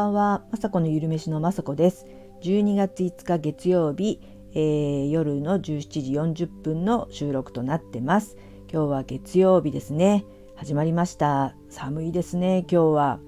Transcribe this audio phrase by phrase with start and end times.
[0.00, 2.06] ばんは、まさこのゆるめしのまさこです。
[2.40, 4.18] 12月5日月曜日、
[4.54, 8.38] えー、夜の17時40分の収録となってます。
[8.72, 10.24] 今日は月曜日ですね。
[10.56, 11.54] 始まりました。
[11.68, 13.20] 寒いですね、今日は。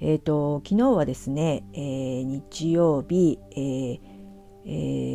[0.00, 4.00] えっ、ー、と、昨日はですね、えー、日曜日、えー
[4.64, 4.70] え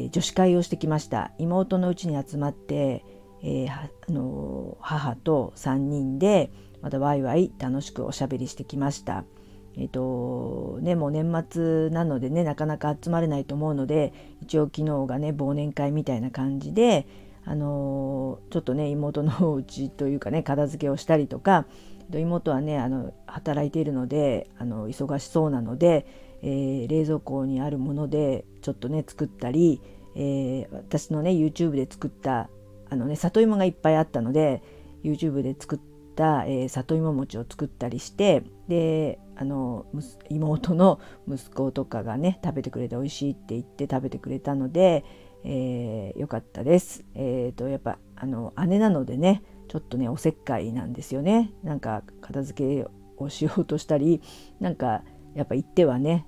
[0.06, 1.32] ー、女子会をしてきました。
[1.40, 3.04] 妹のうちに集まって、
[3.42, 6.52] えー、あの母と3人で
[6.84, 9.26] またワイワイ楽しくおしゃべりしてきました。
[9.78, 17.08] えっ、ー、とねもう年末なのでねなかなか集まれないと思うので一応昨日がね忘年会みたいな感じで
[17.46, 21.66] あのちょっとね妹のうちというかね片付けをしたりとか
[22.14, 26.06] 妹はねあの働いているのであの忙しそうなので、
[26.42, 29.82] えー、冷蔵庫にあるものでちょっとね作ったり、
[30.16, 32.50] えー、私のね YouTube で作った
[32.90, 34.62] あのね里芋がいっぱいあったので
[35.04, 35.91] YouTube で作った、
[36.48, 39.86] えー、里芋餅を作ったりしてであの
[40.30, 45.04] 妹の息子とかがね食べてくれて美味しいって言って食べてくれたので、
[45.44, 47.04] えー、よかったです。
[47.16, 51.54] えーと、やっぱあの姉なのでねちょっとねおせっかいなんですよね。
[51.64, 54.22] なんか片付けをしようとしたり
[54.60, 56.28] なんかやっぱ言ってはね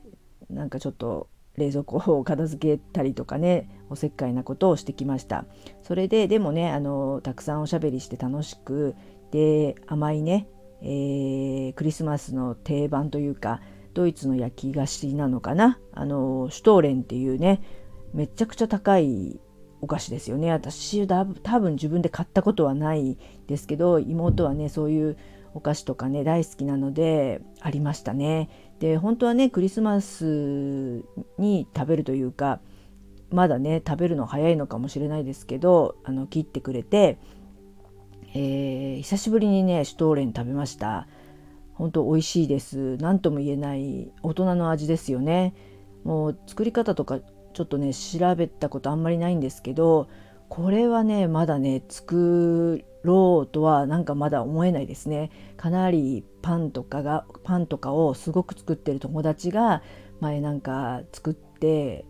[0.49, 5.45] なんかちょっと冷蔵庫を片付けたりとかねおせっかいなことをしてきました
[5.83, 8.95] それででもねあのたくさんおしゃべりして楽しく
[9.33, 10.47] で甘いね
[10.83, 13.61] えー、クリスマスの定番というか
[13.93, 15.79] ドイツの焼き菓子なのかな。
[15.93, 17.61] あのシュトーレンっていうね
[18.13, 19.39] めちゃくちゃ高い
[19.81, 20.51] お菓子ですよね。
[20.51, 21.25] 私多
[21.59, 23.17] 分自分で買ったことはない
[23.47, 25.17] ですけど妹はねそういう
[25.53, 28.49] お菓子とかね大好きなのでありましたね。
[28.79, 31.05] で本当はねクリスマス
[31.37, 32.59] に食べるというか
[33.29, 37.19] まだね食べるの早いのかもしれないですけどあの切ってくれて
[38.35, 41.07] えー、久しぶりにねシュトーレン食べました。
[41.75, 42.97] 本当美味しいです。
[42.97, 45.53] 何とも言えない大人の味ですよね。
[46.03, 47.19] もう作り方とか
[47.53, 50.07] ちょっとね調べたことあんまりないんですけど
[50.49, 55.29] これはねまだね作ろうとはなんかまだ思えないですね。
[55.55, 59.83] かなりパンとかがパンとかをすごく作ってる友達が
[60.19, 61.52] 前なんか作って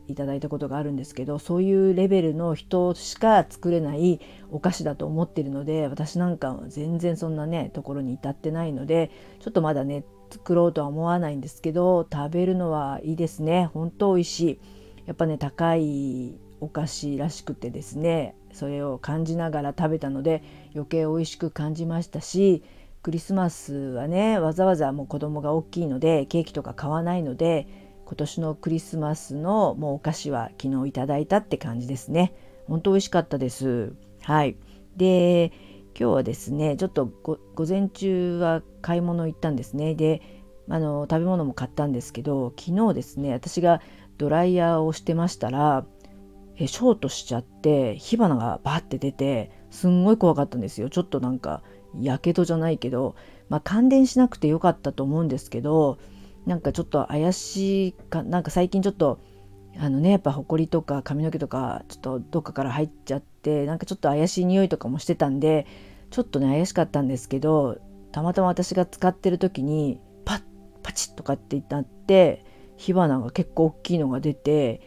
[0.08, 4.20] いただいたことがあるんですけどそういうレベルの人しか作れない
[4.52, 13.70] お菓子だと思ってるので私なんかは全然そんなねところに至ってないのでちょっとまだね作ろうとは思わないんですけど食べるのはいいですね。
[13.74, 14.60] 本当美味しい。
[15.06, 20.42] やっぱね高いお菓子らしくてですねそれを感じながら食べたので
[20.74, 22.64] 余計美味しく感じましたし
[23.02, 27.68] クリスマスはねわざわざもう子供が大きいのでケーキとか買わないので
[28.14, 32.36] 今年のクリスマスのもうお菓子は昨日いただいたって感じですね。
[32.68, 33.94] 本当美味しかったです。
[34.22, 34.56] はい。
[34.96, 35.52] で、
[36.00, 39.96] 今日はですね、ちょっと午前中は買い物行ったんですね。
[39.96, 40.22] で、
[40.70, 43.82] あの食べ物も買ったんですけど、昨日ですね、私が
[44.20, 45.84] ドライヤーをしてましたら、
[46.58, 51.64] えショートしちゃって火花がバッて出てすんごい怖かったんですよちょっとなんか
[52.00, 53.16] やけどじゃないけど
[53.50, 55.98] まあ感電しなくてよかったと思うんですけど
[56.46, 59.20] なんかちょっと怪しいかなんか最近ちょっと
[59.78, 65.66] あのねやっぱほこりとか髪の毛とかちょっとどっかから入っちゃってなんかちょっと怪しい匂いとかもしてたんで
[66.12, 67.80] ちょっとね怪しかったんですけど
[68.12, 70.42] たまたま私が使ってる時にパッ
[70.84, 72.46] パチッとかってなって
[72.78, 74.82] 火花が結構大きいのが出て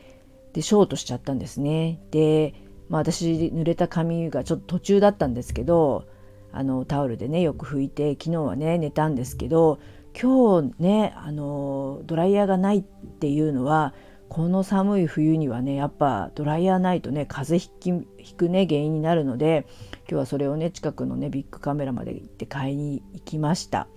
[0.52, 2.00] でショートしちゃったんですね。
[2.10, 2.54] で
[2.88, 6.06] まあ私濡れた髪がちょっと途中だったんですけど
[6.52, 9.80] あのタオルでねよく拭いて昨日はね寝たんですけど
[10.18, 13.92] 今日ねあのドライヤーがないっていうのは
[14.28, 19.66] この寒い冬にはねやっぱドライヤーないとね風邪ひくね原因になるので
[20.00, 23.88] 今日はそれをね近くのねビッグカメラまで行って買いに行きました。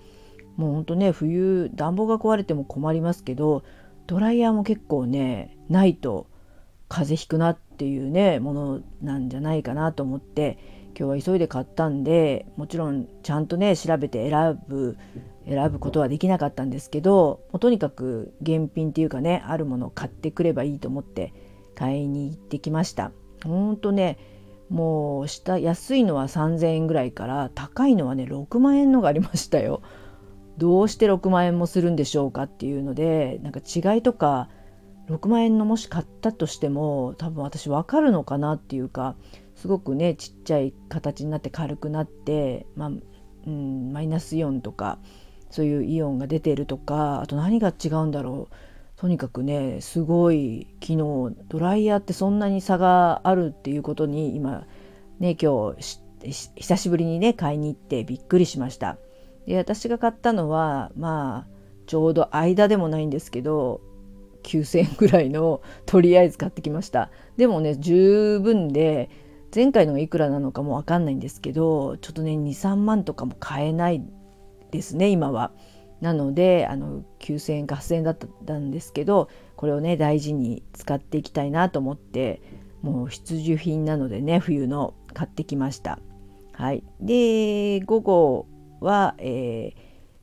[0.58, 3.64] もうほんとね冬暖房が壊れても困りますけど
[4.08, 6.28] ドライヤーも結構ねないと
[6.90, 10.58] 風邪ひくなっていうねものなんじゃないかなと思って
[11.00, 14.98] 今日は急いで買ったんでもちろんちゃんとね調べて選ぶ
[15.50, 21.34] 選ぶことはできなかったんですけどもうとにかく現品っていうかねあるものを買ってくればいいと思って
[21.76, 23.12] 買いに行ってきました。
[23.44, 24.18] ほんとね
[24.70, 29.82] もう下安いのは3000円ぐらいから高いのはね6万円のがありましたよ。
[30.58, 34.50] どうして6万円もするんでしょうかっていうのでなんか違いとか
[35.10, 39.16] 6万円のもし買ったとしても多分私分かるのかなっていうか
[39.56, 42.92] すごくねちっちゃい形になって軽くなって、まあ
[43.48, 45.00] うん、マイナスイオンとか
[45.50, 48.56] そういうイオンが出てるとかあと何が違うんだろう
[49.00, 54.66] とにかくねすごい昨日ドライヤーってそんなに差があるっていうことに今
[55.20, 56.00] ね今日
[56.56, 58.98] 久しぶりにね買いに行ってびっくりしました。
[59.46, 63.82] で私が買ったのはまあちょうど間でもないんですけど
[64.44, 69.10] 9,000円ぐらいのとりあえず買ってきましたでもね十分で
[69.54, 74.04] 前回のがいくらなのかも分かんないんですけどちょっとね23万とかも買えない
[74.72, 75.52] ですね今は。
[76.02, 79.28] なのであの9,000円か8,000だったんですけど
[79.58, 82.42] これをね大事に使っていきたいなと思って
[82.82, 86.00] もう必需品なのでね冬の買ってきました。
[86.54, 88.48] はい、で午後
[88.82, 89.74] は、え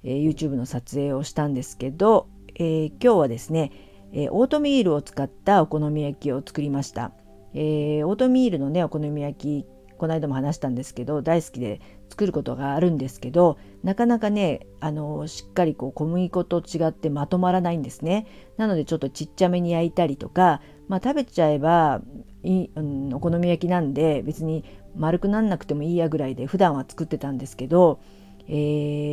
[0.04, 3.72] ー、YouTube の撮影をしたんですけど、えー、今日はですね、
[4.12, 7.12] えー、オートミールを使ったお好み焼きを作りました。
[7.54, 18.26] えー、オートミールのねお好み焼きこの間も話したんですけど大好きで作ることがあるんですけどなかなかねあのしっかりこう小麦粉と違ってまとまらないんですね。
[18.56, 22.00] なのでちょっとちっちゃめに焼いたりとか、まあ、食べちゃえば
[22.43, 24.64] い、うん、お好み焼きなんで別に
[24.96, 28.00] 丸くなんなくてもいいやぐらいで普段は作ってたんですけど、
[28.49, 28.52] え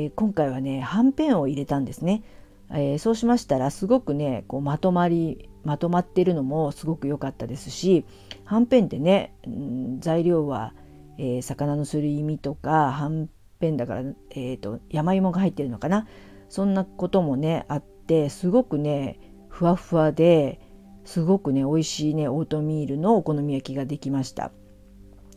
[0.10, 2.24] ー、今回はねはんぺんを入れたんですね、
[2.72, 8.06] えー、そうしましたらすごくねこうまとまりまとまってるのもすごく良かったですし
[8.54, 10.74] はんぺんってね、うん、材料は、
[11.18, 13.30] えー、魚のすり身とかはん
[13.60, 14.02] ぺんだから、
[14.32, 16.08] えーと、山芋が入ってるのかな。
[16.50, 19.20] そんなこともねあってすごくね
[19.50, 20.60] ふわふわで
[21.04, 24.52] すごくね美味しいねオートミールのお好み焼きができました。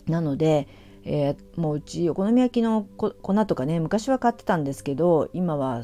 [0.06, 0.68] なので、
[1.04, 3.12] えー、もううちお好み焼きの粉
[3.46, 5.82] とかね昔は買ってたんですけど今は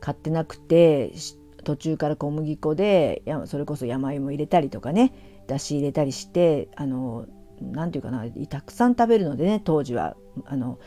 [0.00, 1.12] 買ってなくて
[1.68, 5.12] 途中から小麦粉でそれこそ山芋入れたりとかね
[5.46, 7.26] だし入れたりしてあの
[7.60, 10.16] 何て言うかなたくさん食べるのでね当時は
[10.46, 10.78] あの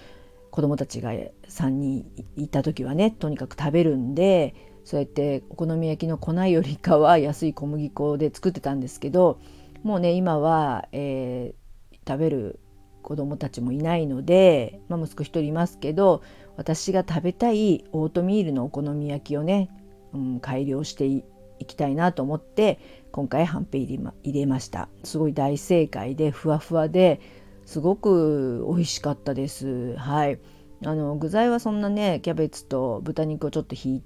[0.49, 9.39] 子供たちが3人いた時はねとにかく食べるんでそうやってお好み焼きの粉よりかは安い小麦粉で作ってたんですけど
[9.83, 12.59] もうね今は、えー、食べる
[13.03, 16.23] 子供たちもいないので、まあ、息子1人いますけど
[16.57, 19.69] 私が食べたいオートミールのお好み焼きをね
[20.13, 21.23] うん、改良してい
[21.65, 22.79] きたいなと思って
[23.11, 24.89] 今回はんぺん入れま入れました。
[25.03, 27.21] すごい大正解でふわふわで
[27.65, 29.95] すごく美味しかったです。
[29.95, 30.39] はい。
[30.83, 34.01] あの具材はそんなねキャベツと豚肉をちょっとひ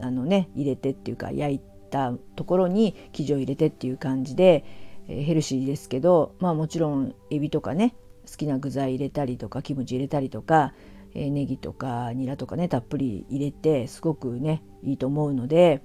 [0.00, 1.60] あのね入れてっていうか焼い
[1.90, 4.64] たところに生地を入れてっていう感じで、
[5.06, 7.94] えー、ヘルシーですけどまあもちろんエビとかね
[8.30, 10.72] 好きな具材入れたりとかキムチ入れたりとか
[11.14, 15.82] えー、ネギとかニラとかねたっぷり入れてすごくねいいと思うので、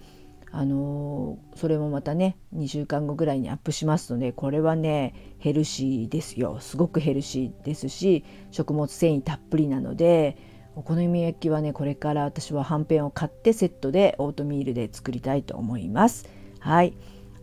[0.52, 10.38] あのー、それもまたね2週間後ぐらいにアップしますのでこれはねヘルシーですよすごくヘルシーですし食物繊維たっぷりなので
[10.76, 16.30] お好み焼きはねこれから私ははんぺんを買ってセットでオートミールで作りたいと思います。
[16.60, 16.96] はい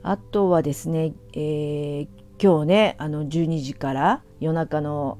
[0.02, 2.08] あとはですね、えー、
[2.40, 5.18] 今日ねあの12時から夜中の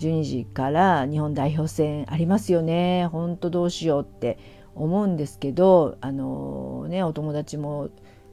[0.00, 3.06] 12時から日本代表戦ありますよね。
[3.06, 4.38] ほんとどうしようって
[4.74, 7.90] 思うんですけどあのねお友達も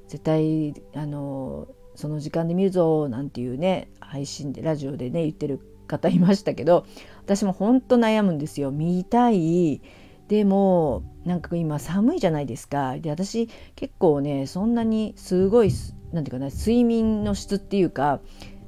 [0.07, 6.85] 絶対あのその時間で見るぞなんていうね配信でラジオでね言ってる方いましたけど
[7.25, 8.71] 私も本当悩むんですよ。
[8.71, 9.81] 見たい。
[10.29, 12.97] でもなんか今寒いじゃないですか。
[12.97, 15.71] で私結構ねそんなにすごい
[16.11, 18.21] 何て言うかな睡眠の質っていうか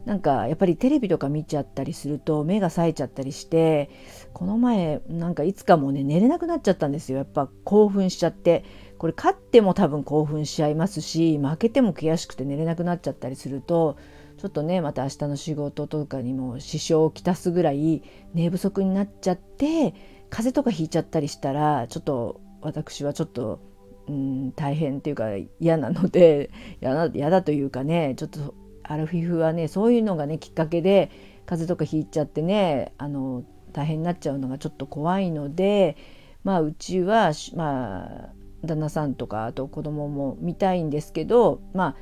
[0.10, 3.92] なんかやっぱりテレビとか見ちゃったりすると目が冴えちゃったりして
[4.34, 7.20] この前なんかいつかもね寝れなくなっちゃったんですよ。
[7.20, 8.66] やっぱ興奮しちゃって。
[8.98, 13.96] これ勝っても多分興奮しちゃいますし負けても悔しくて寝れなくなっちゃったりすると
[14.38, 19.94] ちょっとねまた明日の仕事とかにも支障をきたすぐらい寝不足になっちゃって
[20.30, 23.62] 風邪とかひいちゃったりしたらちょっと私はちょっと
[24.10, 25.28] うん大変っていうか
[25.62, 26.51] 嫌なので
[26.82, 28.54] 嫌だというかねちょっと
[28.89, 31.12] アラフィフはねそういうのがねきっかけで
[31.46, 35.96] 風邪とかひいちゃってねあの大変になっちゃうのがちょっと怖いので
[36.43, 38.29] まあうちはまあ
[38.65, 41.96] 旦那さんとかあと子供も見たいんですけどまあ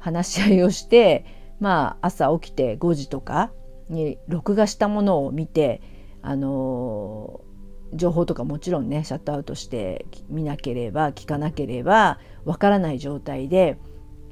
[0.00, 1.24] 話し合いをして
[1.60, 3.52] まあ朝起きて5時とか
[3.88, 5.80] に録画したものを見て
[6.22, 7.40] あの
[7.94, 13.78] 情報とかもちろんねシャットアウトして見なければ聞かなければわからない状態で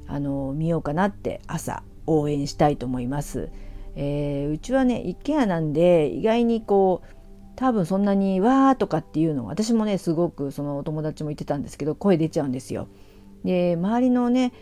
[0.09, 1.85] あの見ようかなって朝。
[2.19, 3.51] 応援したいと思います。
[3.97, 7.15] えー、うちはね一軒家なんで意外にこう
[7.57, 12.89] 多分そんなに「わー」とかっていうの私もねすごくそのお友達も言ってたんですけど声出ちゃうんですよ。
[13.45, 14.53] で周りのね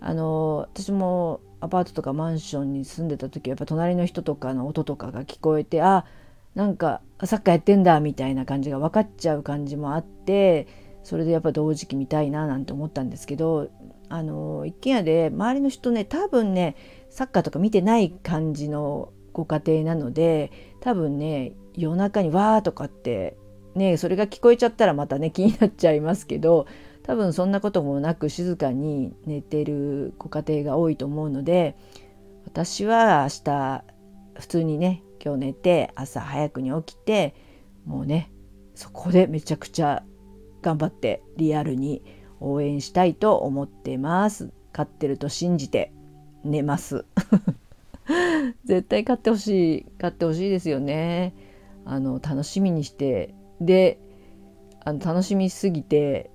[0.00, 6.04] あの私もアパートとかマンションに住んでた時はやっぱ隣の人とかの音とかが聞こえてあ
[6.54, 10.66] なんかサッカーやってんだみたいな感じが分かっちゃう感じもあって
[11.02, 13.70] それでやっぱ同時期見たいななんて思ったんですけど
[14.08, 16.76] あの一軒家で周りの人ね多分ね
[17.10, 20.50] サッカーとか見てない感じのご家庭なので
[20.80, 23.36] 多分ね夜中にわーとかって
[23.74, 26.66] ねそれが聞こえちゃったらまたね気になっちゃいますけど
[27.02, 31.76] 多分そんなこともなく静かに寝てるご家庭が多いと思うので
[32.44, 33.84] 私は明日
[34.38, 37.34] 普通にね今日寝て朝早くに起きて
[37.86, 38.30] もうね
[38.74, 40.04] そこでめちゃくちゃ
[40.62, 42.02] 頑張ってリアルに
[42.40, 44.50] 応援したいと思ってます。
[44.72, 45.92] 勝ってると信じて
[46.44, 47.04] 寝ます。
[48.64, 51.34] 絶対勝ってほしい勝ってほしいですよね。
[51.84, 53.98] あの楽しみにしてで
[54.84, 56.30] あの楽しみすぎて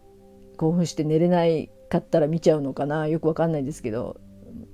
[0.58, 4.20] 興奮して寝れないかったら見ちゃうのかなよくわかんないですけど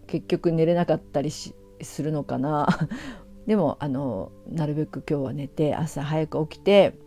[0.08, 1.54] 結局寝れなかったりす
[2.02, 2.68] るのかな
[3.46, 6.98] でもあのなるべく今日は寝て朝早く起きて、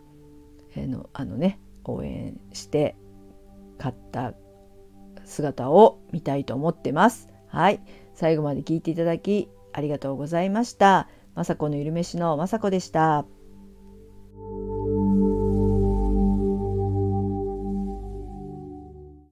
[0.77, 2.95] えー、のあのね応援して
[3.83, 4.35] 買った
[5.25, 7.29] 姿を見たいと思ってます。
[7.49, 7.81] はい、
[8.15, 11.09] 最後まで聞いていただきありがとうございました。
[11.35, 13.27] まさこのゆるめしのまさこでした。